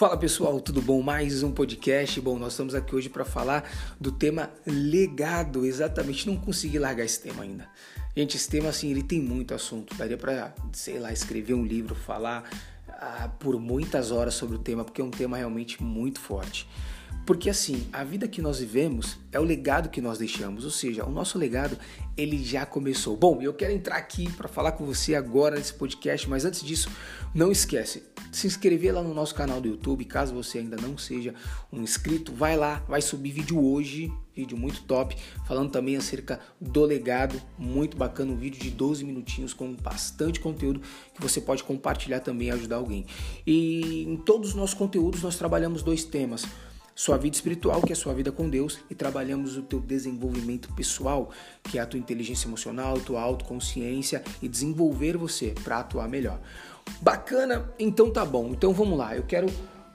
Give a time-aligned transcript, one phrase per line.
[0.00, 1.02] Fala pessoal, tudo bom?
[1.02, 2.18] Mais um podcast.
[2.22, 3.70] Bom, nós estamos aqui hoje para falar
[4.00, 5.66] do tema legado.
[5.66, 7.68] Exatamente, não consegui largar esse tema ainda.
[8.16, 9.94] Gente, esse tema assim, ele tem muito assunto.
[9.94, 12.48] Daria para, sei lá, escrever um livro, falar
[12.88, 16.66] ah, por muitas horas sobre o tema, porque é um tema realmente muito forte.
[17.30, 21.04] Porque assim, a vida que nós vivemos é o legado que nós deixamos, ou seja,
[21.04, 21.78] o nosso legado
[22.16, 23.16] ele já começou.
[23.16, 26.90] Bom, eu quero entrar aqui para falar com você agora nesse podcast, mas antes disso,
[27.32, 31.32] não esquece, se inscrever lá no nosso canal do YouTube, caso você ainda não seja
[31.72, 36.84] um inscrito, vai lá, vai subir vídeo hoje, vídeo muito top, falando também acerca do
[36.84, 40.80] legado, muito bacana, um vídeo de 12 minutinhos com bastante conteúdo
[41.14, 43.06] que você pode compartilhar também e ajudar alguém.
[43.46, 46.44] E em todos os nossos conteúdos nós trabalhamos dois temas
[47.00, 50.70] sua vida espiritual, que é a sua vida com Deus, e trabalhamos o teu desenvolvimento
[50.74, 51.30] pessoal,
[51.62, 56.38] que é a tua inteligência emocional, tua autoconsciência e desenvolver você para atuar melhor.
[57.00, 57.72] Bacana?
[57.78, 58.48] Então tá bom.
[58.48, 59.16] Então vamos lá.
[59.16, 59.46] Eu quero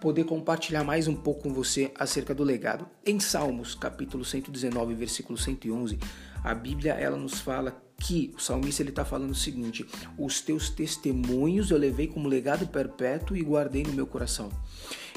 [0.00, 2.88] poder compartilhar mais um pouco com você acerca do legado.
[3.04, 5.98] Em Salmos, capítulo 119, versículo 111,
[6.44, 9.86] a Bíblia ela nos fala que o salmista ele está falando o seguinte:
[10.18, 14.50] os teus testemunhos eu levei como legado perpétuo e guardei no meu coração.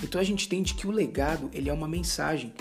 [0.04, 2.54] Então a gente entende que o legado ele é uma mensagem.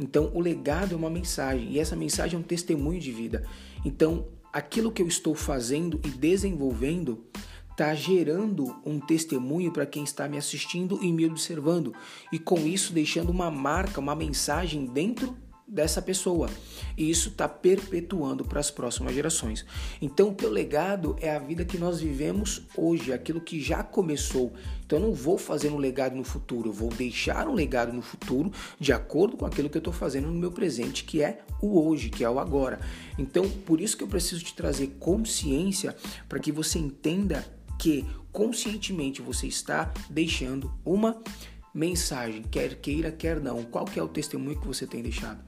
[0.00, 3.44] Então o legado é uma mensagem e essa mensagem é um testemunho de vida.
[3.84, 7.24] Então aquilo que eu estou fazendo e desenvolvendo
[7.70, 11.94] está gerando um testemunho para quem está me assistindo e me observando,
[12.32, 15.36] e com isso deixando uma marca, uma mensagem dentro
[15.68, 16.48] dessa pessoa.
[16.96, 19.66] E isso está perpetuando para as próximas gerações.
[20.00, 24.52] Então, o teu legado é a vida que nós vivemos hoje, aquilo que já começou.
[24.84, 28.00] Então, eu não vou fazer um legado no futuro, eu vou deixar um legado no
[28.00, 31.78] futuro de acordo com aquilo que eu estou fazendo no meu presente, que é o
[31.80, 32.80] hoje, que é o agora.
[33.18, 35.94] Então, por isso que eu preciso te trazer consciência
[36.28, 37.44] para que você entenda
[37.78, 41.20] que conscientemente você está deixando uma
[41.78, 43.62] mensagem, quer queira, quer não.
[43.62, 45.38] Qual que é o testemunho que você tem deixado?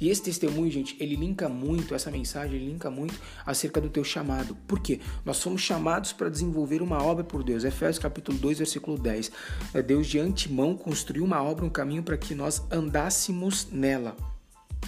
[0.00, 3.14] E esse testemunho, gente, ele linka muito, essa mensagem ele linka muito
[3.46, 4.56] acerca do teu chamado.
[4.66, 5.00] Por quê?
[5.24, 7.64] Nós somos chamados para desenvolver uma obra por Deus.
[7.64, 9.30] Efésios capítulo 2, versículo 10.
[9.72, 14.16] É, Deus de antemão construiu uma obra, um caminho para que nós andássemos nela.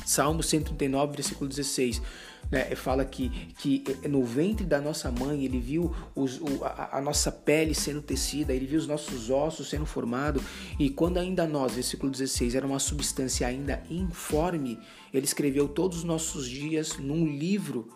[0.04, 2.02] Salmo 139, versículo 16
[2.50, 3.28] né, fala que,
[3.58, 8.02] que no ventre da nossa mãe ele viu os, o, a, a, nossa pele sendo
[8.02, 10.42] tecida, ele viu os nossos ossos sendo formados,
[10.78, 14.78] e quando ainda nós, versículo 16, era uma substância ainda informe,
[15.12, 17.88] ele escreveu todos os nossos dias num livro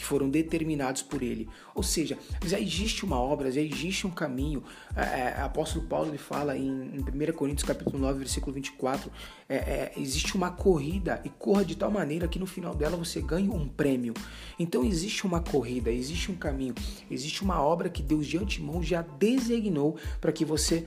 [0.00, 1.46] que foram determinados por ele.
[1.74, 2.16] Ou seja,
[2.46, 4.64] já existe uma obra, já existe um caminho.
[4.96, 9.12] É, é, apóstolo Paulo ele fala em, em 1 Coríntios capítulo 9, versículo 24,
[9.46, 13.20] é, é, existe uma corrida e corra de tal maneira que no final dela você
[13.20, 14.14] ganhe um prêmio.
[14.58, 16.74] Então existe uma corrida, existe um caminho,
[17.10, 20.86] existe uma obra que Deus de antemão já designou para que você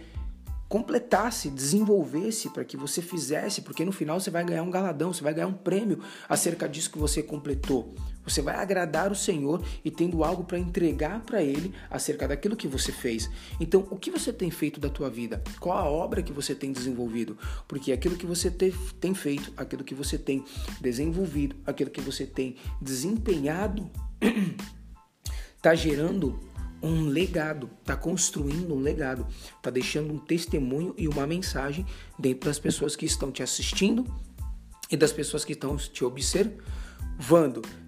[0.68, 5.24] completasse, desenvolvesse, para que você fizesse, porque no final você vai ganhar um galadão, você
[5.24, 7.94] vai ganhar um prêmio acerca disso que você completou.
[8.26, 12.68] Você vai agradar o Senhor e tendo algo para entregar para Ele acerca daquilo que
[12.68, 13.30] você fez.
[13.60, 15.44] Então, o que você tem feito da tua vida?
[15.60, 17.38] Qual a obra que você tem desenvolvido?
[17.68, 20.44] Porque aquilo que você tem feito, aquilo que você tem
[20.80, 23.90] desenvolvido, aquilo que você tem desempenhado,
[25.56, 26.40] está gerando
[26.82, 31.86] um legado, está construindo um legado, está deixando um testemunho e uma mensagem
[32.20, 34.06] dentro das pessoas que estão te assistindo
[34.92, 36.62] e das pessoas que estão te observando.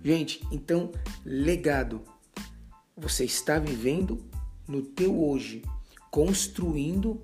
[0.04, 0.92] Gente, então,
[1.24, 2.02] legado.
[2.98, 4.24] Você está vivendo
[4.68, 5.62] no teu hoje,
[6.10, 7.22] construindo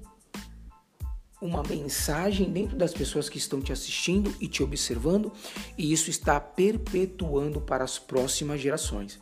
[1.41, 5.31] uma mensagem dentro das pessoas que estão te assistindo e te observando,
[5.78, 9.19] e isso está perpetuando para as próximas gerações.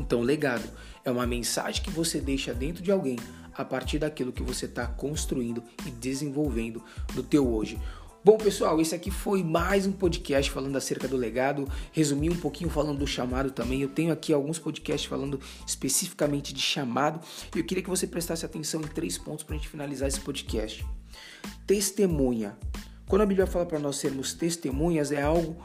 [0.00, 0.68] Então, legado
[1.04, 3.16] é uma mensagem que você deixa dentro de alguém
[3.52, 6.82] a partir daquilo que você está construindo e desenvolvendo
[7.14, 7.78] no teu hoje.
[8.22, 11.66] Bom, pessoal, esse aqui foi mais um podcast falando acerca do legado.
[11.90, 13.80] Resumi um pouquinho falando do chamado também.
[13.80, 17.18] Eu tenho aqui alguns podcasts falando especificamente de chamado.
[17.56, 20.20] E eu queria que você prestasse atenção em três pontos para a gente finalizar esse
[20.20, 20.86] podcast.
[21.66, 22.58] Testemunha.
[23.08, 25.56] Quando a Bíblia fala para nós sermos testemunhas, é algo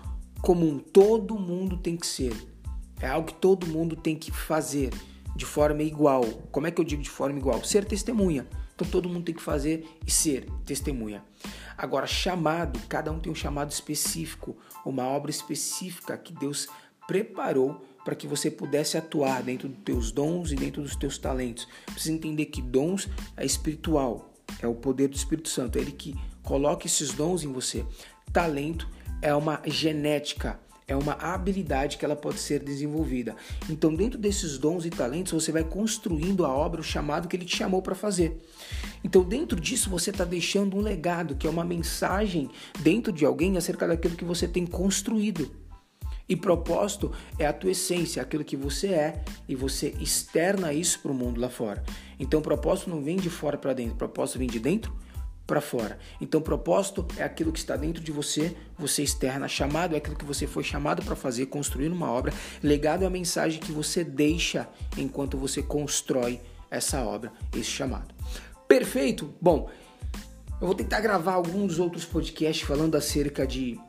[0.42, 0.80] comum.
[0.80, 2.34] Todo mundo tem que ser.
[3.02, 4.94] É algo que todo mundo tem que fazer
[5.36, 6.24] de forma igual.
[6.54, 7.62] Como é que eu digo de forma igual?
[7.66, 8.48] Ser testemunha.
[8.76, 11.24] Então todo mundo tem que fazer e ser testemunha.
[11.78, 14.56] Agora, chamado, cada um tem um chamado específico,
[14.86, 16.68] uma obra específica que Deus
[17.08, 21.68] preparou para que você pudesse atuar dentro dos teus dons e dentro dos teus talentos.
[21.86, 26.16] Precisa entender que dons é espiritual, é o poder do Espírito Santo, é ele que
[26.44, 27.86] coloca esses dons em você.
[28.32, 28.88] Talento
[29.22, 33.36] é uma genética, é uma habilidade que ela pode ser desenvolvida.
[33.70, 37.46] Então, dentro desses dons e talentos, você vai construindo a obra, o chamado que ele
[37.46, 38.40] te chamou para fazer.
[39.04, 42.50] Então, dentro disso, você está deixando um legado, que é uma mensagem
[42.80, 45.52] dentro de alguém acerca daquilo que você tem construído.
[46.28, 51.12] E propósito é a tua essência, aquilo que você é, e você externa isso para
[51.12, 51.84] o mundo lá fora.
[52.20, 54.94] Então, propósito não vem de fora para dentro, propósito vem de dentro
[55.46, 55.98] para fora.
[56.20, 59.48] Então, propósito é aquilo que está dentro de você, você externa.
[59.48, 62.34] Chamado é aquilo que você foi chamado para fazer, construir uma obra.
[62.64, 68.14] Legado é a mensagem que você deixa enquanto você constrói essa obra, esse chamado.
[68.68, 69.34] Perfeito?
[69.40, 69.70] Bom,
[70.60, 73.80] eu vou tentar gravar alguns outros podcasts falando acerca de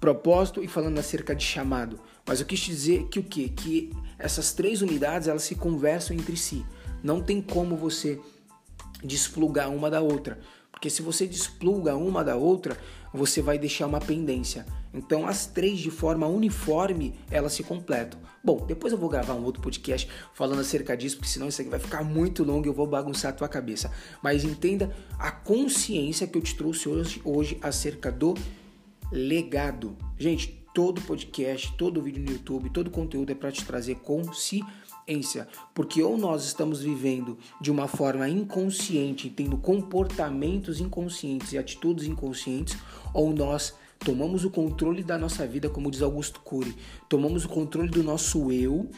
[0.00, 2.00] propósito e falando acerca de chamado.
[2.26, 3.48] Mas eu quis dizer que o quê?
[3.48, 6.66] Que essas três unidades elas se conversam entre si.
[7.02, 8.18] Não tem como você
[9.04, 10.38] desplugar uma da outra.
[10.76, 12.76] Porque se você despluga uma da outra,
[13.10, 14.66] você vai deixar uma pendência.
[14.92, 18.20] Então as três de forma uniforme, elas se completam.
[18.44, 21.70] Bom, depois eu vou gravar um outro podcast falando acerca disso, porque senão isso aqui
[21.70, 23.90] vai ficar muito longo e eu vou bagunçar a tua cabeça.
[24.22, 28.34] Mas entenda a consciência que eu te trouxe hoje, hoje acerca do
[29.10, 29.96] legado.
[30.18, 33.94] Gente, todo podcast, todo vídeo no YouTube, todo conteúdo é para te trazer
[35.06, 42.06] consciência porque ou nós estamos vivendo de uma forma inconsciente, tendo comportamentos inconscientes e atitudes
[42.06, 42.76] inconscientes,
[43.14, 46.76] ou nós tomamos o controle da nossa vida, como diz Augusto Cury,
[47.08, 48.88] tomamos o controle do nosso eu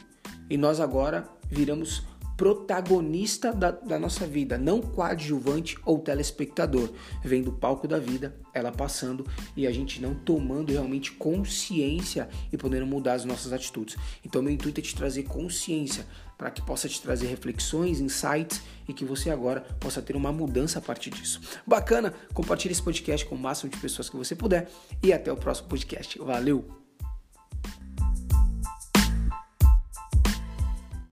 [0.49, 2.02] e nós agora viramos
[2.38, 6.88] protagonista da, da, nossa vida, não coadjuvante ou telespectador,
[7.20, 9.26] vendo o palco da vida, ela passando
[9.56, 13.96] e a gente não tomando realmente consciência e podendo mudar as nossas atitudes.
[14.25, 16.06] Então, meu intuito é te trazer consciência
[16.38, 20.79] para que possa te trazer reflexões, insights e que você agora possa ter uma mudança
[20.79, 21.41] a partir disso.
[21.67, 22.14] Bacana?
[22.32, 24.70] Compartilhe esse podcast com o máximo de pessoas que você puder
[25.02, 26.17] e até o próximo podcast.
[26.20, 26.77] Valeu!